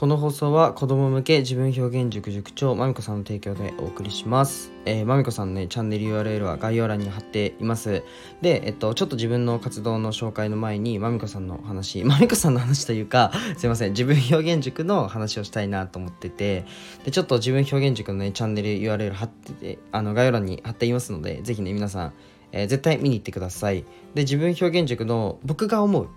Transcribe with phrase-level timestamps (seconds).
[0.00, 4.72] この放送は子供向け自分表現塾塾長まみこさんの提供でお送りします。
[4.86, 8.02] えー、まみこさんのね、チャンネル URL は概要欄に貼っています。
[8.40, 16.64] で、えっと、ちょっと自分の活動の紹介の前に、まみこさんの話、 まみこさんの話というか、すいません、自分表現塾の話をしたいなと思ってて、
[17.04, 22.12] で、ちょっと自分表現塾のね、チャンネル URL 貼ってて、あの、概要欄に貼っていますので、ぜひね、皆さん、
[22.52, 23.84] えー絶対見に行ってください。
[24.14, 26.08] で、自分表現塾の僕が思う、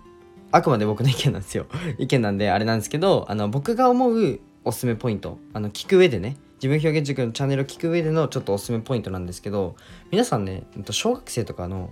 [0.54, 1.66] あくまで僕の意見なんですよ。
[1.98, 9.74] 意見なんであれなんですけど、あの、僕が思うおすすめポイント、あの、聞く上でね、自分表現塾のチャンネルを聞く上でのちょっとおすすめポイントなんですけど、
[10.12, 11.90] 皆さんね、小学生とかの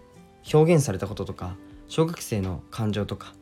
[0.55, 1.57] 表現されたこととか、
[1.89, 3.35] 小学生の感情とか、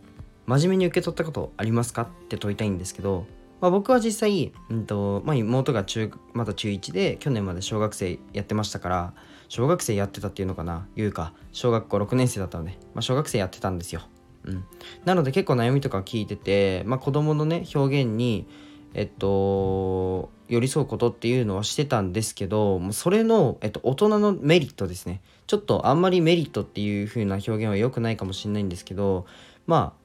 [0.46, 3.26] 真面目に受け取ったことありますかって問いたいんですけど、
[3.60, 9.14] まあ、僕は実際、うんとまあ、妹が中まだ中1で去年まで小学生やってましたから
[9.48, 14.00] 小学生やってたっていうのかないうか小学校6年生だったので、まあ、小学生やってたんですよ、
[14.44, 14.64] うん、
[15.04, 18.46] なので結構悩みとか聞いてて、まあ、子供のね表現に
[18.94, 25.20] えっと寄り添うことっていうのはしてたんですけどもうそれの、えっと、大人のメリットですね。
[25.46, 29.26] ちょっとあんまりメリットっていう風な表現は良くないかもしれないんですけど
[29.66, 30.00] まあ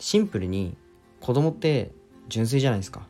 [0.00, 0.76] シンプルに
[1.20, 1.92] 子供って
[2.28, 3.02] 純粋じゃないですか。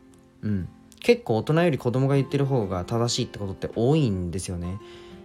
[0.42, 0.68] うん。
[1.00, 4.78] 結構大人より子供が言ってる方が正しいってことって多いんですよね。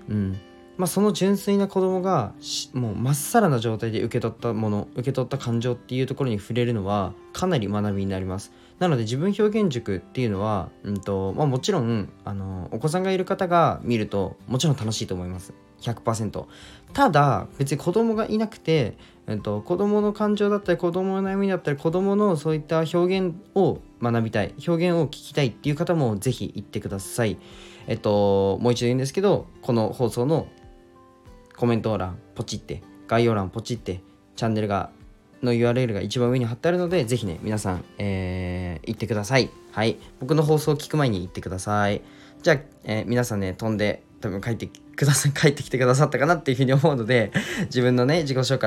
[0.10, 0.40] うん。
[0.78, 2.34] まあその純粋な子供が
[2.74, 8.52] もうまっさらな状態で受け取ったもの受け取った感情っていうところに触れるのはかなり学びになります。
[8.80, 15.54] なので自分表現塾っていうのは、うんとまあ、もちろんあのお子さんがいる方が見るともちろん楽しいと思います。
[15.82, 16.46] 100%
[16.94, 27.38] ただ別に子供がいなくて、えっと、子供の感情だったり子供の悩みだったり子供のそういった表現を学びたい表現を聞きたいっていう方もぜひ行ってください。
[27.88, 30.48] えっともう一度言うんですけどこの放送の
[31.58, 34.02] コメント欄ポチって概要欄ポチって
[34.36, 34.92] チャンネルが
[35.42, 39.50] の URL が一番上に貼ってあるのでぜひね皆さん、えー行ってください。
[39.72, 39.98] はい。
[40.20, 42.02] 僕の放送を聞く前に行ってください。
[42.42, 47.32] じゃあ、えー皆さんね飛んで多分帰ってくださ 帰ってきてくださったかなっていうふうに思うので
[47.66, 48.58] 自分のね自己紹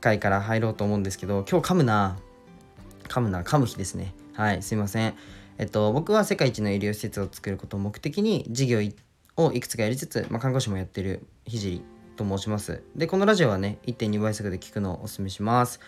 [0.00, 2.16] 介から入ろうと思うんですけど今日噛むな。
[3.08, 3.42] 噛むな。
[3.42, 4.14] 噛む日ですね。
[4.34, 4.62] はい。
[4.62, 5.14] すいません。
[5.58, 8.80] えっと僕は世界一の医療施設を作ることを目的に事業
[9.36, 11.82] をいくつかやりつつ、まあ、看護師もやってるひじり
[12.16, 15.80] と申しますでこのラジオはね1.2倍速で聞くのをお勧めします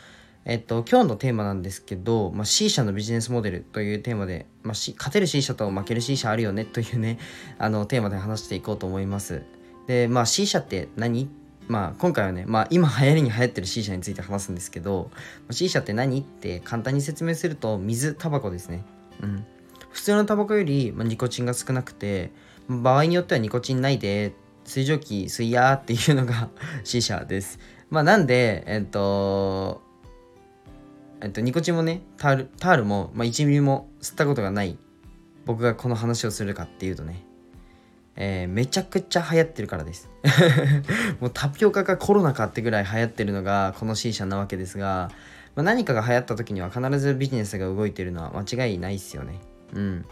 [0.44, 7.19] えっと、今日のテーマなんですけど、まあ、C 社のビジネスモデルというテーマで、まあ、勝てる C 社と負ける C 社あるよねというね、
[7.59, 9.43] あの、テーマで話していこうと思います。
[9.87, 11.28] で、まあ、C 社って何？
[11.67, 15.11] まあ、今回はね、まあ、今流行りに流行ってる C 社について話すんですけど、
[15.50, 16.19] C 社って何？
[16.21, 18.84] って簡単に説明すると、水、タバコですね。
[19.22, 19.44] うん。
[19.91, 22.31] 普通のタバコより、まあ、ニコチンが少なくて、
[22.69, 24.33] 場合によってはニコチンないで、
[24.69, 26.51] 水蒸気吸いやーっていうのが
[26.84, 27.59] C 社です。
[27.89, 29.81] まあ、なんで、えっと、
[31.23, 34.77] えっと、ニコチンもね、タールタールも、まあ、1ミリも吸ったことがない
[35.47, 37.25] 僕がこの話をするかっていうとね、
[38.15, 40.11] えーめちゃくちゃ流行ってるからです。
[41.19, 45.11] もうタピオカかコロナかってぐらい流行ってるのがこの C 社なわけですが、
[45.56, 49.41] まあ、何かが流行った時には必ずビジネスが動いてるのは間違いないっすよね。
[49.73, 50.05] うん。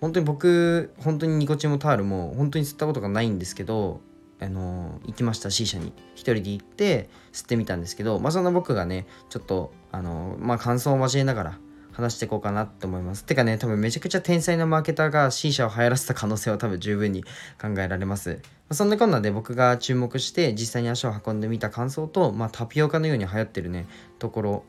[0.00, 4.00] 本当に僕、本当にニコチンもタールも本当に吸ったことがないんですけど、
[4.40, 5.92] あの行きました C 社に。
[6.14, 11.58] 一人で行って吸ってみたんですけどまあそんな僕がねちょっとあのまあ感想を交えながら
[11.92, 13.24] 話していこうかなって思います。
[13.24, 17.22] てかね多分めちゃくちゃ天才なマーケターが C 社を流行らせた可能性は多分十分に
[17.60, 23.86] 考えられます、ま、そんなこんなで僕が注目して実際に足を運んでみた感想と、まあ、タピオカのように流行ってるね
[24.18, 24.64] ところ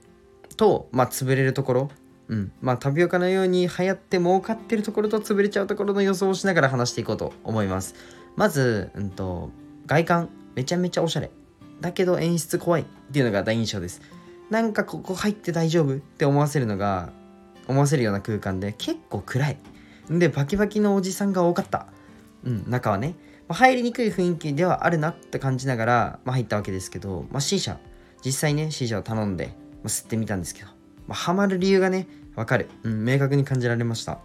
[0.55, 1.89] と、まあ、潰れるところ
[2.27, 7.95] うん、まあタピオカのように流行って儲かってるところと潰れちゃうところの予想をしながら話していこうと思います。
[8.35, 9.51] まず、うんと、
[9.85, 11.29] 外観めちゃめちゃおしゃれ。
[11.81, 14.01] だけど演出怖いっていうのが大印象です。
[14.49, 15.95] なんかここ入って大丈夫？
[15.95, 17.11] って思わせるのが
[17.67, 19.57] 思わせるような空間で結構暗い。
[20.09, 21.87] でバキバキのおじさんが多かった。
[22.43, 23.15] うん中はね、
[23.47, 27.79] まあ入りにくい雰囲気ではあるなって感じながら、まあ、入ったわけですけど、まあ、C 社
[28.23, 29.51] 実際ね C 社を頼んで、ま
[29.85, 30.69] あ、吸ってみたんですけど、
[31.07, 34.19] まあ、ハマる理由がねわかる、うん、明確に感じられました。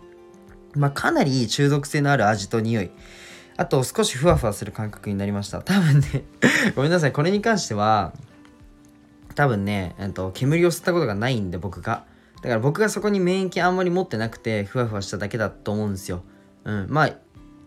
[0.74, 2.90] まあ、かなり中毒性のある味と匂い。
[3.56, 5.60] あと少しふわふわする感覚になりました。
[5.62, 6.24] 多分ね
[6.74, 7.12] ごめんなさい。
[7.12, 8.12] これに関しては
[9.34, 12.04] 多分ね、えっと、煙を吸ったことがないんで僕が。
[12.42, 16.22] だから僕がそこに免疫あんまり持ってなくてふわふわしただけだと思うんですよ。
[16.64, 17.10] うんまあ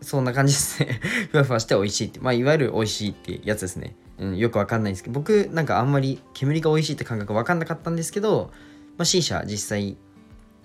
[0.01, 0.99] そんな感じですね。
[1.31, 2.19] ふわふわして美味しいって。
[2.19, 8.51] まあいわゆる美味しいってやつですね、うん、よくわかんないんですけど僕なんかあんまり煙が美味しいって感覚わかんなかったんですけど、
[8.97, 9.97] まあ、C 社実際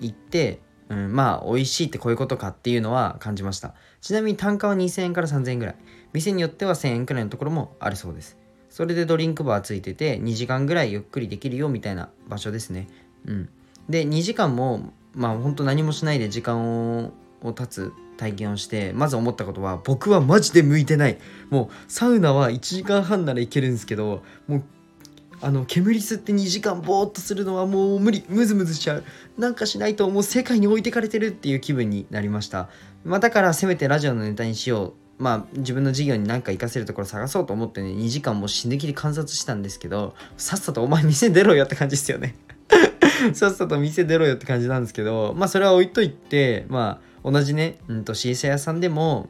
[0.01, 3.75] 行ってうん、まあ美味しいってこういうことかっていうのは感じました。
[4.01, 5.77] ちなみに単価は2000円から3000円ぐらい。
[6.13, 8.39] 店によっては1000円くらいのところもあるそうです。
[8.71, 12.89] それでドリンクバーついてて2時間ぐらいゆっくりできるよみたいな場所ですね。
[13.27, 13.49] うん。
[13.89, 21.19] で2時間もまあ本当何もしないで時間を経つ体験をしてまず思ったことは僕はマジで向いてない。
[21.51, 24.63] もうサウナは1時間半ならいけるんですけどもう
[25.41, 28.25] あの煙吸って2時間ぼーっとするのはもう無理。
[28.29, 29.05] ムズムズしちゃう。
[29.39, 32.69] なんかしないともう世界に置いてかれてるっていう気分になりました、
[33.05, 34.93] まあ、だからせめてラジオのネタにしよう。
[35.23, 42.37] まあ自分の授業に何か活かせるところ探そうと思ってね2時間も死ぬ気で観察したんですけどさっさとお前店出ろよって感じですよね。
[43.35, 49.29] さっさと店出ろよって感じなんですけどまあそれは置いといてまあ同じね、うんと、シーサー屋さんでも、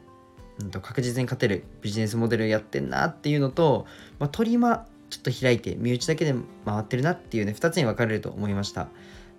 [0.61, 3.87] うんと、確実に勝てるビジネスモデルやってんなっていうのと、
[4.19, 6.35] まあ、取りまちょっと開いて身内だけで
[6.65, 8.89] 回ってるなっていうね2つに分かれると思いました。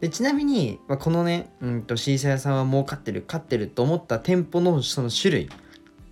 [0.02, 5.50] でちなみに、まあ、このね、うんと、シーサー屋さんは儲かってる勝ってると思った店舗のその種類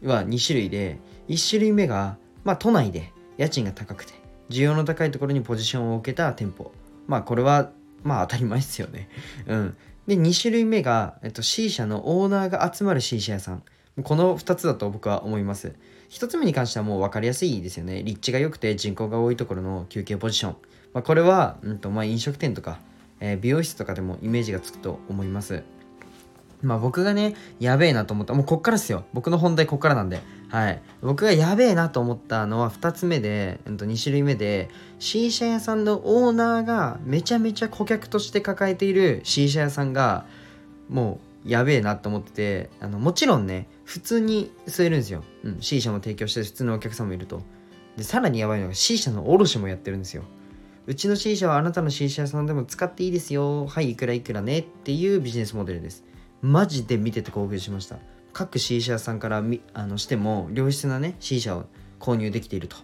[0.04, 1.00] は2種類で
[1.30, 4.14] 1種類目が、まあ、都内で家賃が高くて
[4.50, 6.72] 需要の高いところにポジションを受けた店舗。
[7.08, 7.72] まあこれは
[8.04, 9.10] まあ当たり前ですよね。
[9.48, 9.78] うん。
[10.08, 13.64] で2種類目が、えっと、C 社のオーナーが集まる C 社屋さん。
[14.04, 15.74] この2つだと僕は思います。
[16.10, 20.56] 1つ目に関してはもう分かりやすいですよね立地が良くて人口が多いところの休憩ポジション、
[20.94, 22.80] まあ、これは、うんとまあ、飲食店とか、
[23.20, 25.64] えー、美容室とかでもイメージがつくと思います
[26.62, 28.34] まあ僕がね、やべえなと思った。
[28.34, 29.06] もうこっからっすよ。
[29.14, 30.22] 僕の本題こっからなんで。
[30.50, 30.82] はい。
[31.02, 40.26] 僕がやべえなと思ったのは2つ目で、えっと、2種類目で、シーシャ屋さんのオーナーがめちゃめちゃ顧客として抱えているシーシャ屋さんが、
[40.90, 45.24] もうやべえなと思ってて、あの、もちろんね、普通に吸えるんですよ。
[45.44, 45.58] うん。
[45.62, 47.42] シーシャも提供して普通のお客さんもいると。
[47.96, 50.24] で、さらにやばいのが C 社の卸もやってるんですよ。
[50.86, 53.66] うちの C 社はあなたの C 社さんでも使っていいですよ。
[53.68, 56.08] はい、いくらいくらねっていうビジネスモデルです。
[56.42, 57.98] マジで見てて興奮しました
[58.32, 59.44] 各 C 社さんから
[59.74, 61.66] あのしても良質なね C 社を
[62.00, 62.78] 購入できていると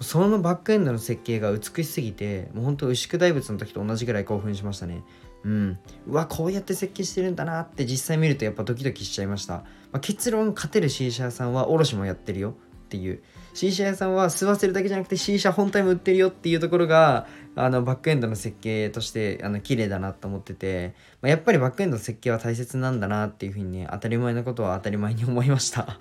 [0.00, 5.02] そのバックエンドの設計が美しすぎてもうほんと牛久大仏の時と同じぐらい興奮しましたね。
[5.44, 5.78] うん。
[6.06, 9.64] うわこうやって設計してるんだなって実際見るとやっぱドキドキしちゃいました、ま
[9.94, 13.22] あ、結論勝てる C 社さんは卸もやってるよっていう。
[13.54, 25.98] C 社屋さんは吸わせるだけじゃなくて C 社本体も売ってるよっていうところがあのバックエンドの設計としてあの綺麗だなと思ってて、まあ、やっぱりバックエンドの設計は大切なんだなっていうふうにね当たり前のことは当たり前に思いました。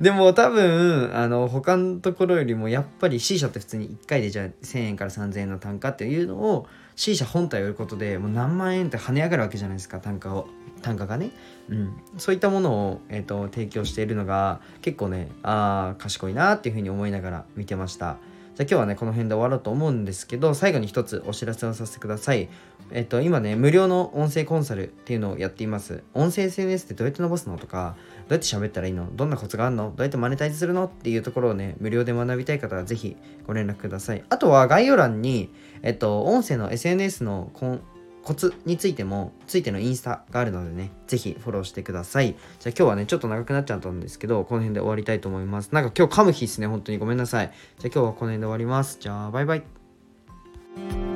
[0.00, 6.66] でも多分あの他のところよりもやっぱり C 社って普通に1回でじゃあ1000円から3000円の単価っていうのを
[6.96, 10.48] C 社本体を売ることでもう何万円って跳ね上がるわけじゃないですか単価を。
[10.82, 11.30] 単価がね、
[11.68, 18.16] うん、そういったものを、えーと、提供しているのが結構ねああ賢いなっていうふうに思いながら見てました。
[18.54, 22.50] じゃあ今日はねこの辺で終わろうと思うんですけど最後に一つお知らせをさせてください。
[22.90, 26.02] えっと今ね無料の音声コンサルっていうのをやっています。
[26.12, 27.96] 音声 SNS ってどうやって伸ばすのとか
[28.28, 33.16] どうやって喋ったらいいのどんなコツがあるのどうやってマネタイズするのっていうところをね無料で学びたい方はぜひ
[33.46, 34.22] ご連絡ください。
[34.28, 35.48] あとは概要欄に
[35.80, 37.80] えっと音声の SNS のコン
[38.22, 42.28] コツについても、ついてのインスタがあるのでね、ぜひフォローしてください。
[42.28, 45.70] じゃあ今日はね、ちょっと長くなっちゃったんですけど、この辺で終わりたいと思います。
[45.72, 47.52] なんか今日噛む日っすね、本当にごめんなさい。
[47.78, 48.98] じゃあ今日はこの辺で終わります。
[49.00, 51.11] じゃあバイバイ。